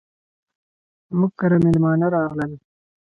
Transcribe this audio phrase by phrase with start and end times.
[1.17, 2.51] موږ کره ميلمانه راغلل.